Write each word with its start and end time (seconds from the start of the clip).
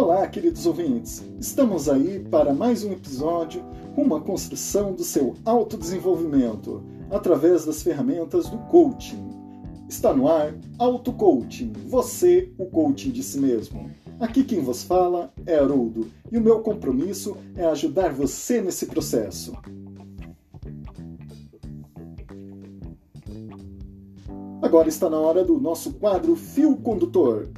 Olá, 0.00 0.28
queridos 0.28 0.64
ouvintes! 0.64 1.24
Estamos 1.40 1.88
aí 1.88 2.20
para 2.20 2.54
mais 2.54 2.84
um 2.84 2.92
episódio 2.92 3.64
com 3.96 4.14
a 4.14 4.20
construção 4.20 4.92
do 4.92 5.02
seu 5.02 5.34
autodesenvolvimento 5.44 6.84
através 7.10 7.64
das 7.64 7.82
ferramentas 7.82 8.48
do 8.48 8.58
coaching. 8.70 9.28
Está 9.88 10.14
no 10.14 10.28
ar 10.28 10.54
Auto 10.78 11.12
Coaching, 11.12 11.72
você, 11.88 12.52
o 12.56 12.66
coaching 12.66 13.10
de 13.10 13.24
si 13.24 13.40
mesmo. 13.40 13.90
Aqui 14.20 14.44
quem 14.44 14.60
vos 14.60 14.84
fala 14.84 15.32
é 15.44 15.58
Haroldo 15.58 16.06
e 16.30 16.38
o 16.38 16.40
meu 16.40 16.60
compromisso 16.60 17.36
é 17.56 17.64
ajudar 17.64 18.12
você 18.12 18.62
nesse 18.62 18.86
processo. 18.86 19.52
Agora 24.62 24.88
está 24.88 25.10
na 25.10 25.18
hora 25.18 25.44
do 25.44 25.58
nosso 25.58 25.94
quadro 25.94 26.36
Fio 26.36 26.76
Condutor. 26.76 27.48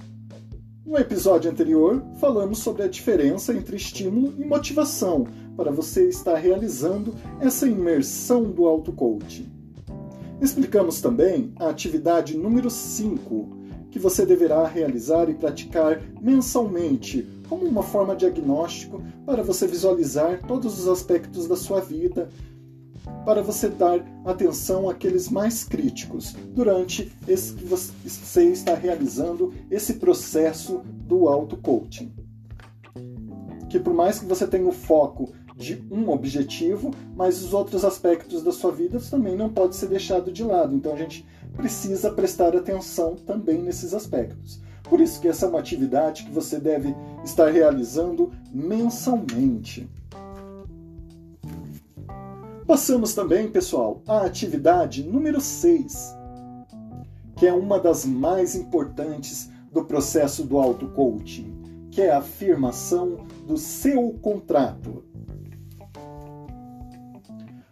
No 0.90 0.98
episódio 0.98 1.48
anterior, 1.48 2.02
falamos 2.18 2.58
sobre 2.58 2.82
a 2.82 2.88
diferença 2.88 3.54
entre 3.54 3.76
estímulo 3.76 4.34
e 4.36 4.44
motivação 4.44 5.24
para 5.56 5.70
você 5.70 6.08
estar 6.08 6.34
realizando 6.34 7.14
essa 7.38 7.68
imersão 7.68 8.50
do 8.50 8.66
auto-coaching. 8.66 9.48
Explicamos 10.40 11.00
também 11.00 11.52
a 11.60 11.68
atividade 11.68 12.36
número 12.36 12.68
5, 12.68 13.56
que 13.88 14.00
você 14.00 14.26
deverá 14.26 14.66
realizar 14.66 15.30
e 15.30 15.34
praticar 15.34 16.02
mensalmente, 16.20 17.24
como 17.48 17.66
uma 17.66 17.84
forma 17.84 18.16
diagnóstico 18.16 19.00
para 19.24 19.44
você 19.44 19.68
visualizar 19.68 20.44
todos 20.44 20.76
os 20.76 20.88
aspectos 20.88 21.46
da 21.46 21.54
sua 21.54 21.78
vida 21.80 22.28
para 23.24 23.42
você 23.42 23.68
dar 23.68 24.04
atenção 24.24 24.88
àqueles 24.88 25.28
mais 25.28 25.64
críticos 25.64 26.34
durante 26.54 27.12
esse 27.26 27.54
que 27.54 27.64
você 27.64 28.44
está 28.44 28.74
realizando 28.74 29.52
esse 29.70 29.94
processo 29.94 30.82
do 30.84 31.28
auto-coaching. 31.28 32.12
Que 33.68 33.78
por 33.78 33.94
mais 33.94 34.18
que 34.18 34.24
você 34.24 34.46
tenha 34.46 34.66
o 34.66 34.72
foco 34.72 35.32
de 35.56 35.84
um 35.90 36.08
objetivo, 36.08 36.90
mas 37.14 37.42
os 37.42 37.52
outros 37.52 37.84
aspectos 37.84 38.42
da 38.42 38.50
sua 38.50 38.72
vida 38.72 38.98
também 38.98 39.36
não 39.36 39.50
pode 39.50 39.76
ser 39.76 39.88
deixado 39.88 40.32
de 40.32 40.42
lado. 40.42 40.74
Então 40.74 40.94
a 40.94 40.96
gente 40.96 41.26
precisa 41.56 42.10
prestar 42.10 42.56
atenção 42.56 43.14
também 43.14 43.62
nesses 43.62 43.92
aspectos. 43.92 44.60
Por 44.84 45.00
isso 45.00 45.20
que 45.20 45.28
essa 45.28 45.46
é 45.46 45.48
uma 45.48 45.60
atividade 45.60 46.24
que 46.24 46.32
você 46.32 46.58
deve 46.58 46.94
estar 47.22 47.48
realizando 47.50 48.32
mensalmente. 48.52 49.88
Passamos 52.70 53.14
também, 53.14 53.50
pessoal, 53.50 54.00
à 54.06 54.24
atividade 54.24 55.02
número 55.02 55.40
6, 55.40 56.16
que 57.36 57.44
é 57.44 57.52
uma 57.52 57.80
das 57.80 58.06
mais 58.06 58.54
importantes 58.54 59.50
do 59.72 59.84
processo 59.84 60.44
do 60.44 60.56
auto-coaching, 60.56 61.88
que 61.90 62.00
é 62.00 62.12
a 62.12 62.18
afirmação 62.18 63.26
do 63.44 63.56
seu 63.56 64.12
contrato. 64.22 65.04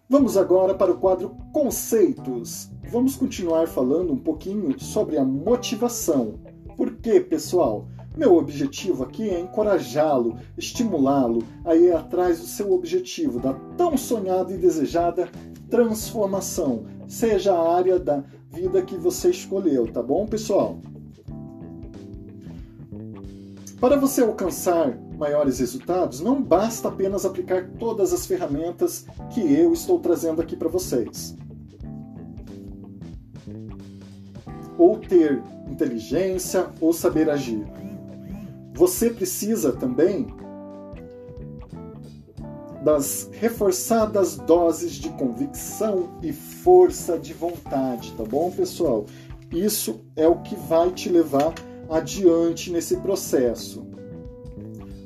Vamos 0.09 0.37
agora 0.37 0.75
para 0.75 0.91
o 0.91 0.99
quadro 0.99 1.37
Conceitos. 1.53 2.69
Vamos 2.91 3.15
continuar 3.15 3.69
falando 3.69 4.13
um 4.13 4.19
pouquinho 4.19 4.81
sobre 4.81 5.17
a 5.17 5.25
motivação. 5.25 6.41
Por 6.77 6.97
quê, 6.97 7.21
pessoal? 7.21 7.87
Meu 8.17 8.35
objetivo 8.37 9.05
aqui 9.05 9.31
é 9.31 9.41
encorajá-lo, 9.41 10.39
estimulá-lo 10.57 11.43
a 11.65 11.77
ir 11.77 11.95
atrás 11.95 12.41
do 12.41 12.47
seu 12.47 12.73
objetivo, 12.73 13.39
da 13.39 13.55
tão 13.77 13.97
sonhada 13.97 14.53
e 14.53 14.59
desejada 14.59 15.29
transformação, 15.71 16.87
seja 17.07 17.55
a 17.55 17.77
área 17.77 17.99
da 17.99 18.25
vida 18.51 18.83
que 18.83 18.97
você 18.97 19.31
escolheu, 19.31 19.87
tá 19.93 20.03
bom, 20.03 20.27
pessoal? 20.27 20.79
Para 23.81 23.97
você 23.97 24.23
alcançar 24.23 24.99
maiores 25.17 25.61
resultados, 25.61 26.21
não 26.21 26.43
basta 26.43 26.89
apenas 26.89 27.25
aplicar 27.25 27.71
todas 27.79 28.13
as 28.13 28.27
ferramentas 28.27 29.07
que 29.31 29.41
eu 29.41 29.73
estou 29.73 30.01
trazendo 30.01 30.43
aqui 30.43 30.57
para 30.57 30.69
vocês. 30.69 31.37
Ou 34.77 34.99
ter 34.99 35.43
inteligência 35.69 36.71
ou 36.81 36.93
saber 36.93 37.31
agir. 37.31 37.65
Você 38.79 39.11
precisa 39.11 39.73
também 39.73 40.29
das 42.85 43.29
reforçadas 43.33 44.37
doses 44.37 44.93
de 44.93 45.09
convicção 45.09 46.17
e 46.23 46.33
força 46.33 47.19
de 47.19 47.35
vontade, 47.35 48.13
tá 48.13 48.23
bom, 48.23 48.53
pessoal? 48.53 49.05
Isso 49.53 50.05
é 50.15 50.29
o 50.29 50.43
que 50.43 50.55
vai 50.55 50.93
te 50.93 51.09
levar 51.09 51.53
adiante 51.91 52.71
nesse 52.71 52.99
processo. 52.99 53.85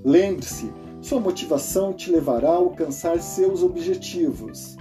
Lembre-se, 0.05 0.71
sua 1.01 1.19
motivação 1.19 1.95
te 1.95 2.13
levará 2.13 2.51
a 2.51 2.57
alcançar 2.57 3.23
seus 3.23 3.63
objetivos. 3.63 4.77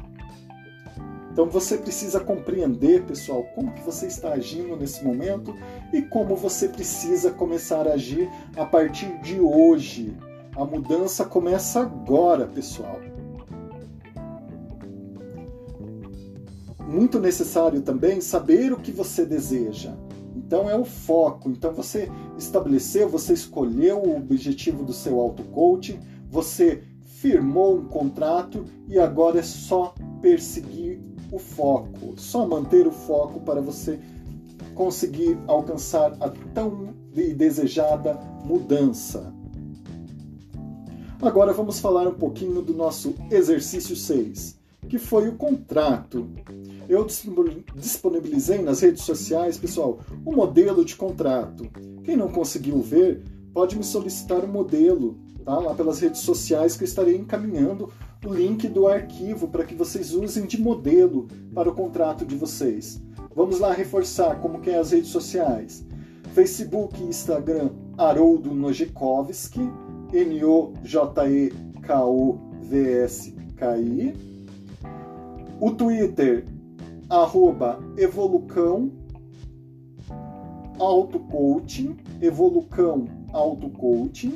Então 1.32 1.46
você 1.50 1.78
precisa 1.78 2.20
compreender, 2.20 3.04
pessoal, 3.04 3.44
como 3.56 3.72
que 3.72 3.82
você 3.82 4.08
está 4.08 4.34
agindo 4.34 4.76
nesse 4.76 5.04
momento 5.04 5.56
e 5.94 6.02
como 6.02 6.36
você 6.36 6.68
precisa 6.68 7.32
começar 7.32 7.88
a 7.88 7.94
agir 7.94 8.30
a 8.58 8.66
partir 8.66 9.18
de 9.22 9.40
hoje. 9.40 10.16
A 10.56 10.66
mudança 10.66 11.24
começa 11.24 11.80
agora, 11.80 12.46
pessoal. 12.48 13.00
Muito 16.86 17.18
necessário 17.18 17.82
também 17.82 18.20
saber 18.20 18.74
o 18.74 18.78
que 18.78 18.92
você 18.92 19.26
deseja. 19.26 19.96
Então 20.36 20.70
é 20.70 20.76
o 20.76 20.84
foco. 20.84 21.50
Então 21.50 21.74
você 21.74 22.12
estabeleceu, 22.38 23.08
você 23.08 23.32
escolheu 23.32 24.00
o 24.04 24.18
objetivo 24.18 24.84
do 24.84 24.92
seu 24.92 25.18
auto-coaching, 25.18 25.98
você 26.30 26.84
firmou 27.22 27.78
um 27.78 27.86
contrato 27.86 28.66
e 28.90 29.00
agora 29.00 29.40
é 29.40 29.44
só 29.44 29.96
perseguir 30.22 30.81
o 31.32 31.40
foco, 31.40 32.14
só 32.18 32.46
manter 32.46 32.86
o 32.86 32.92
foco 32.92 33.40
para 33.40 33.62
você 33.62 34.00
conseguir 34.76 35.38
alcançar 35.48 36.14
a 36.20 36.30
tão 36.54 36.94
desejada 37.14 38.16
mudança. 38.46 39.34
Agora 41.22 41.54
vamos 41.54 41.80
falar 41.80 42.08
um 42.08 42.14
pouquinho 42.14 42.62
do 42.62 42.74
nosso 42.74 43.14
exercício 43.30 43.96
6, 43.96 44.58
que 44.90 44.98
foi 44.98 45.28
o 45.30 45.36
contrato. 45.36 46.28
Eu 46.90 47.06
disponibilizei 47.76 48.62
nas 48.62 48.82
redes 48.82 49.04
sociais, 49.04 49.58
pessoal, 49.58 50.00
o 50.26 50.32
um 50.32 50.36
modelo 50.36 50.84
de 50.84 50.96
contrato. 50.96 51.70
Quem 52.04 52.18
não 52.18 52.28
conseguiu 52.28 52.82
ver, 52.82 53.24
pode 53.54 53.78
me 53.78 53.84
solicitar 53.84 54.40
o 54.40 54.48
um 54.48 54.52
modelo, 54.52 55.18
tá? 55.46 55.60
Lá 55.60 55.76
pelas 55.76 56.00
redes 56.00 56.22
sociais 56.22 56.76
que 56.76 56.84
eu 56.84 56.88
estarei 56.88 57.16
encaminhando 57.16 57.92
o 58.26 58.34
link 58.34 58.68
do 58.68 58.88
arquivo 58.88 59.48
para 59.48 59.64
que 59.66 59.74
vocês 59.74 60.14
usem 60.14 60.46
de 60.46 60.62
modelo 60.62 61.28
para 61.54 61.70
o 61.70 61.74
contrato 61.74 62.24
de 62.26 62.36
vocês. 62.36 63.02
Vamos 63.36 63.60
lá 63.60 63.74
reforçar 63.74 64.40
como 64.40 64.62
que 64.62 64.70
é 64.70 64.78
as 64.78 64.92
redes 64.92 65.10
sociais. 65.10 65.84
Facebook 66.34 67.02
e 67.02 67.06
Instagram, 67.06 67.72
Haroldo 67.98 68.54
Nojekovski, 68.54 69.62
N-O-J-E-K-O-V-S-K-I. 70.14 70.72
O 75.60 75.72
Twitter, 75.72 76.46
arroba 77.10 77.80
Evolucão 77.98 78.92
Autocoaching, 80.80 81.98
Evolucão 82.22 83.06
Autocoaching. 83.34 84.36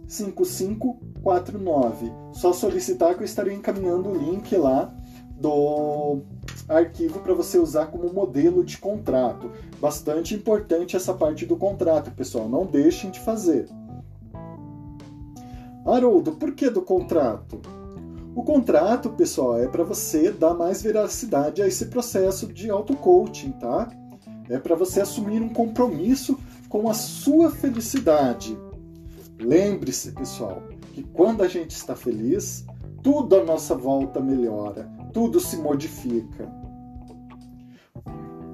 5549. 0.08 2.12
Só 2.34 2.54
solicitar 2.54 3.16
que 3.16 3.22
eu 3.22 3.25
estarei 3.25 3.56
encaminhando 3.56 4.10
o 4.10 4.18
link 4.18 4.56
lá 4.56 4.94
do 5.40 6.22
arquivo 6.68 7.20
para 7.20 7.34
você 7.34 7.60
usar 7.60 7.88
como 7.88 8.14
modelo 8.14 8.64
de 8.64 8.78
contrato. 8.78 9.52
Bastante 9.80 10.34
importante 10.34 10.96
essa 10.96 11.14
parte 11.14 11.46
do 11.46 11.56
contrato, 11.56 12.12
pessoal. 12.12 12.48
Não 12.48 12.66
deixem 12.66 13.12
de 13.12 13.20
fazer. 13.20 13.68
Haroldo, 15.86 16.34
por 16.34 16.54
que 16.54 16.70
do 16.70 16.81
contrato? 16.81 17.62
O 18.36 18.44
contrato, 18.44 19.12
pessoal, 19.12 19.58
é 19.58 19.66
para 19.66 19.86
você 19.86 20.30
dar 20.30 20.54
mais 20.54 20.82
veracidade 20.82 21.62
a 21.62 21.68
esse 21.68 21.86
processo 21.86 22.52
de 22.52 22.70
auto-coaching, 22.70 23.54
tá? 23.54 23.90
É 24.50 24.60
para 24.60 24.76
você 24.76 25.00
assumir 25.00 25.42
um 25.42 25.48
compromisso 25.48 26.38
com 26.68 26.90
a 26.90 26.94
sua 26.94 27.50
felicidade. 27.50 28.60
Lembre-se, 29.40 30.12
pessoal, 30.12 30.62
que 30.92 31.02
quando 31.02 31.44
a 31.44 31.48
gente 31.48 31.72
está 31.72 31.96
feliz, 31.96 32.66
tudo 33.02 33.38
à 33.38 33.44
nossa 33.44 33.74
volta 33.74 34.20
melhora, 34.20 34.86
tudo 35.14 35.40
se 35.40 35.56
modifica. 35.56 36.52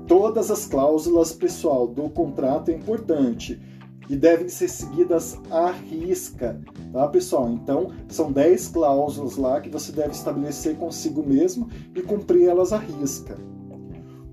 Todas 0.07 0.51
as 0.51 0.67
cláusulas, 0.67 1.33
pessoal, 1.33 1.87
do 1.87 2.07
contrato 2.07 2.69
é 2.69 2.75
importante. 2.75 3.59
E 4.09 4.15
devem 4.15 4.49
ser 4.49 4.67
seguidas 4.67 5.39
à 5.49 5.71
risca, 5.71 6.59
tá, 6.91 7.07
pessoal? 7.07 7.49
Então, 7.49 7.91
são 8.09 8.31
10 8.31 8.69
cláusulas 8.69 9.37
lá 9.37 9.61
que 9.61 9.69
você 9.69 9.91
deve 9.91 10.11
estabelecer 10.11 10.75
consigo 10.75 11.23
mesmo 11.23 11.69
e 11.95 12.01
cumprir 12.01 12.47
elas 12.47 12.73
à 12.73 12.77
risca. 12.77 13.37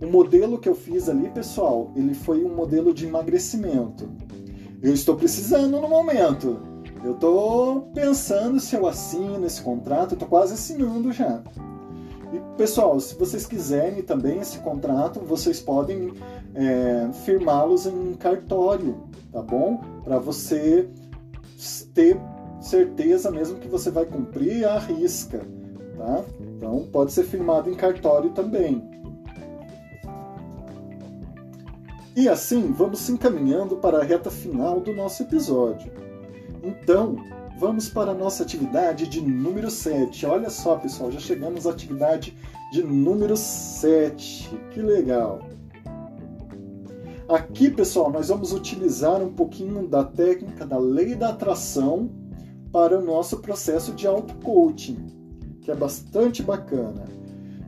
O 0.00 0.06
modelo 0.06 0.58
que 0.58 0.68
eu 0.68 0.74
fiz 0.74 1.08
ali, 1.08 1.28
pessoal, 1.30 1.90
ele 1.96 2.14
foi 2.14 2.44
um 2.44 2.54
modelo 2.54 2.94
de 2.94 3.06
emagrecimento. 3.06 4.08
Eu 4.80 4.94
estou 4.94 5.16
precisando 5.16 5.80
no 5.80 5.88
momento. 5.88 6.60
Eu 7.04 7.12
estou 7.12 7.82
pensando 7.94 8.60
se 8.60 8.74
eu 8.76 8.86
assino 8.86 9.44
esse 9.44 9.60
contrato, 9.60 10.14
estou 10.14 10.28
quase 10.28 10.54
assinando 10.54 11.12
já. 11.12 11.42
Pessoal, 12.58 12.98
se 12.98 13.14
vocês 13.14 13.46
quiserem 13.46 14.02
também 14.02 14.40
esse 14.40 14.58
contrato, 14.58 15.20
vocês 15.20 15.60
podem 15.60 16.12
é, 16.56 17.08
firmá-los 17.24 17.86
em 17.86 18.14
cartório, 18.14 18.96
tá 19.30 19.40
bom? 19.40 19.80
Para 20.02 20.18
você 20.18 20.90
ter 21.94 22.20
certeza 22.60 23.30
mesmo 23.30 23.60
que 23.60 23.68
você 23.68 23.92
vai 23.92 24.06
cumprir 24.06 24.64
a 24.64 24.76
risca, 24.76 25.38
tá? 25.96 26.24
Então 26.40 26.88
pode 26.90 27.12
ser 27.12 27.22
firmado 27.22 27.70
em 27.70 27.74
cartório 27.74 28.30
também. 28.30 28.82
E 32.16 32.28
assim 32.28 32.72
vamos 32.72 32.98
se 32.98 33.12
encaminhando 33.12 33.76
para 33.76 33.98
a 33.98 34.02
reta 34.02 34.32
final 34.32 34.80
do 34.80 34.92
nosso 34.92 35.22
episódio. 35.22 35.92
Então, 36.64 37.14
vamos 37.58 37.88
para 37.88 38.12
a 38.12 38.14
nossa 38.14 38.44
atividade 38.44 39.08
de 39.08 39.20
número 39.20 39.68
7. 39.68 40.24
Olha 40.26 40.48
só, 40.48 40.76
pessoal, 40.76 41.10
já 41.10 41.18
chegamos 41.18 41.66
à 41.66 41.70
atividade 41.70 42.36
de 42.70 42.84
número 42.84 43.36
7. 43.36 44.48
Que 44.70 44.80
legal! 44.80 45.40
Aqui, 47.28 47.68
pessoal, 47.68 48.12
nós 48.12 48.28
vamos 48.28 48.52
utilizar 48.52 49.20
um 49.20 49.32
pouquinho 49.32 49.88
da 49.88 50.04
técnica 50.04 50.64
da 50.64 50.78
lei 50.78 51.16
da 51.16 51.30
atração 51.30 52.08
para 52.72 52.96
o 52.96 53.04
nosso 53.04 53.38
processo 53.38 53.92
de 53.92 54.06
auto-coaching, 54.06 55.58
que 55.60 55.70
é 55.70 55.74
bastante 55.74 56.42
bacana. 56.42 57.04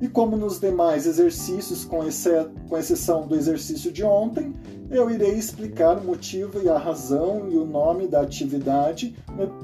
E 0.01 0.09
como 0.09 0.37
nos 0.37 0.61
demais 0.61 1.05
exercícios, 1.05 1.85
com, 1.85 2.07
exceção 2.07 3.27
do 3.27 3.35
exercício 3.35 3.93
de 3.93 4.05
ontem, 4.05 4.55
eu 4.91 5.09
irei 5.09 5.35
explicar 5.35 5.99
o 5.99 6.05
motivo 6.05 6.61
e 6.61 6.69
a 6.69 6.77
razão 6.77 7.49
e 7.49 7.57
o 7.57 7.65
nome 7.65 8.09
da 8.09 8.21
atividade 8.21 9.17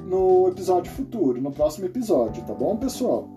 no 0.06 0.48
episódio 0.48 0.90
futuro, 0.92 1.42
no 1.42 1.50
próximo 1.50 1.86
episódio, 1.86 2.44
tá 2.44 2.54
bom, 2.54 2.76
pessoal? 2.76 3.28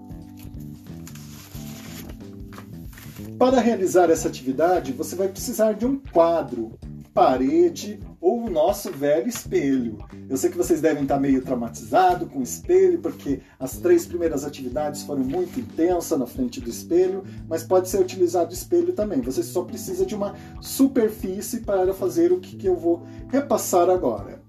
Para 3.40 3.60
realizar 3.60 4.10
essa 4.12 4.28
atividade, 4.28 4.92
você 4.92 5.16
vai 5.16 5.30
precisar 5.30 5.74
de 5.74 5.86
um 5.86 5.98
quadro, 5.98 6.78
parede 7.14 8.00
ou 8.22 8.46
o 8.46 8.50
nosso 8.50 8.92
velho 8.92 9.28
espelho. 9.28 9.98
Eu 10.30 10.38
sei 10.38 10.50
que 10.50 10.58
vocês 10.58 10.82
devem 10.82 11.04
estar 11.04 11.20
meio 11.20 11.42
traumatizados 11.42 12.30
com 12.30 12.40
o 12.40 12.44
espelho, 12.44 13.00
porque 13.00 13.42
as 13.60 13.78
três 13.78 14.06
primeiras 14.06 14.46
atividades 14.46 15.04
foram 15.04 15.24
muito 15.24 15.60
intensas 15.60 16.18
na 16.18 16.28
frente 16.28 16.60
do 16.62 16.70
espelho, 16.70 17.24
mas 17.48 17.64
pode 17.64 17.90
ser 17.90 18.00
utilizado 18.00 18.52
o 18.52 18.54
espelho 18.54 18.94
também. 18.94 19.22
Você 19.22 19.44
só 19.44 19.64
precisa 19.64 20.06
de 20.06 20.16
uma 20.16 20.36
superfície 20.62 21.62
para 21.62 21.94
fazer 21.94 22.32
o 22.32 22.40
que 22.40 22.66
eu 22.66 22.76
vou 22.76 23.04
repassar 23.30 23.90
agora. 23.90 24.42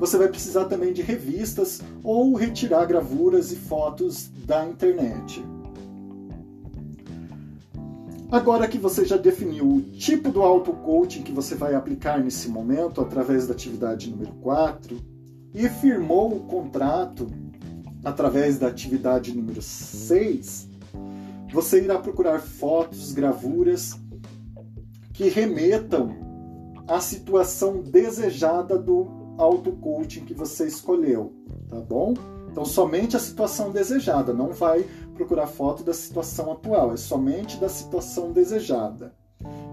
Você 0.00 0.18
vai 0.18 0.28
precisar 0.28 0.64
também 0.64 0.92
de 0.92 1.02
revistas 1.02 1.80
ou 2.02 2.34
retirar 2.34 2.84
gravuras 2.84 3.52
e 3.52 3.56
fotos 3.56 4.28
da 4.44 4.66
internet. 4.66 5.44
Agora 8.34 8.66
que 8.66 8.78
você 8.78 9.04
já 9.04 9.16
definiu 9.16 9.64
o 9.64 9.80
tipo 9.80 10.32
do 10.32 10.42
auto-coaching 10.42 11.22
que 11.22 11.30
você 11.30 11.54
vai 11.54 11.76
aplicar 11.76 12.18
nesse 12.18 12.48
momento 12.48 13.00
através 13.00 13.46
da 13.46 13.54
atividade 13.54 14.10
número 14.10 14.32
4 14.32 14.98
e 15.54 15.68
firmou 15.68 16.34
o 16.34 16.40
contrato 16.40 17.28
através 18.04 18.58
da 18.58 18.66
atividade 18.66 19.32
número 19.32 19.62
6, 19.62 20.68
você 21.52 21.84
irá 21.84 21.96
procurar 21.96 22.40
fotos, 22.40 23.12
gravuras 23.12 23.96
que 25.12 25.28
remetam 25.28 26.16
à 26.88 26.98
situação 26.98 27.82
desejada 27.82 28.76
do 28.76 29.04
auto-coaching 29.38 30.24
que 30.24 30.34
você 30.34 30.66
escolheu, 30.66 31.32
tá 31.68 31.80
bom? 31.80 32.14
Então, 32.50 32.64
somente 32.64 33.16
a 33.16 33.20
situação 33.20 33.72
desejada, 33.72 34.32
não 34.32 34.52
vai 34.52 34.86
procurar 35.14 35.46
foto 35.46 35.82
da 35.82 35.92
situação 35.92 36.52
atual, 36.52 36.92
é 36.92 36.96
somente 36.96 37.56
da 37.58 37.68
situação 37.68 38.32
desejada. 38.32 39.12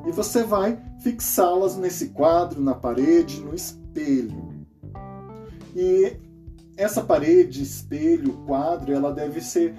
E 0.06 0.12
você 0.12 0.44
vai 0.44 0.82
fixá-las 1.00 1.78
nesse 1.78 2.10
quadro, 2.10 2.62
na 2.62 2.74
parede, 2.74 3.40
no 3.42 3.54
espelho. 3.54 4.66
E 5.76 6.18
essa 6.76 7.04
parede, 7.04 7.62
espelho, 7.62 8.34
quadro, 8.46 8.92
ela 8.92 9.12
deve 9.12 9.42
ser 9.42 9.76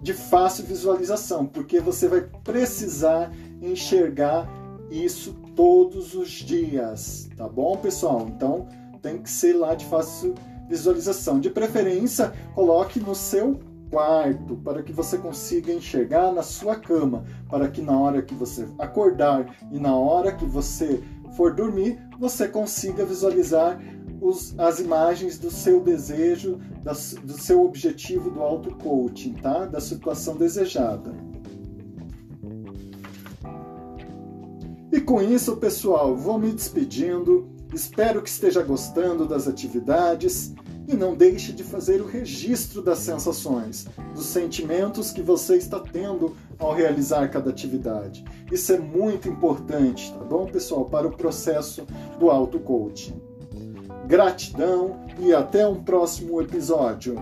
de 0.00 0.12
fácil 0.12 0.64
visualização, 0.64 1.46
porque 1.46 1.80
você 1.80 2.06
vai 2.06 2.20
precisar 2.44 3.32
enxergar 3.60 4.48
isso 4.90 5.34
todos 5.54 6.14
os 6.14 6.30
dias, 6.30 7.28
tá 7.36 7.48
bom, 7.48 7.76
pessoal? 7.76 8.26
Então 8.28 8.66
tem 9.00 9.18
que 9.18 9.30
ser 9.30 9.54
lá 9.54 9.74
de 9.74 9.84
fácil 9.84 10.34
visualização. 10.68 11.38
De 11.38 11.50
preferência, 11.50 12.32
coloque 12.54 12.98
no 12.98 13.14
seu 13.14 13.60
quarto 13.90 14.56
para 14.56 14.82
que 14.82 14.92
você 14.92 15.18
consiga 15.18 15.72
enxergar 15.72 16.32
na 16.32 16.42
sua 16.42 16.74
cama, 16.76 17.24
para 17.48 17.68
que 17.68 17.80
na 17.80 17.96
hora 17.98 18.22
que 18.22 18.34
você 18.34 18.66
acordar 18.78 19.54
e 19.70 19.78
na 19.78 19.94
hora 19.94 20.32
que 20.32 20.44
você 20.44 21.02
for 21.36 21.54
dormir, 21.54 22.00
você 22.18 22.48
consiga 22.48 23.04
visualizar 23.04 23.78
os, 24.20 24.58
as 24.58 24.80
imagens 24.80 25.38
do 25.38 25.50
seu 25.50 25.80
desejo, 25.80 26.58
das, 26.82 27.14
do 27.22 27.34
seu 27.34 27.64
objetivo 27.64 28.30
do 28.30 28.42
auto-coaching, 28.42 29.34
tá? 29.34 29.66
Da 29.66 29.80
situação 29.80 30.36
desejada. 30.36 31.12
Com 35.04 35.22
isso, 35.22 35.56
pessoal, 35.56 36.16
vou 36.16 36.38
me 36.38 36.50
despedindo. 36.52 37.48
Espero 37.72 38.22
que 38.22 38.28
esteja 38.28 38.62
gostando 38.62 39.26
das 39.26 39.46
atividades 39.46 40.54
e 40.86 40.94
não 40.94 41.14
deixe 41.14 41.52
de 41.52 41.62
fazer 41.62 42.00
o 42.00 42.06
registro 42.06 42.82
das 42.82 42.98
sensações, 42.98 43.86
dos 44.14 44.26
sentimentos 44.26 45.10
que 45.10 45.22
você 45.22 45.56
está 45.56 45.80
tendo 45.80 46.34
ao 46.58 46.74
realizar 46.74 47.28
cada 47.28 47.50
atividade. 47.50 48.24
Isso 48.50 48.72
é 48.72 48.78
muito 48.78 49.28
importante, 49.28 50.12
tá 50.12 50.24
bom, 50.24 50.46
pessoal, 50.46 50.84
para 50.84 51.06
o 51.06 51.16
processo 51.16 51.86
do 52.18 52.30
auto-coaching. 52.30 53.20
Gratidão 54.06 55.00
e 55.18 55.32
até 55.32 55.66
um 55.66 55.82
próximo 55.82 56.40
episódio. 56.40 57.16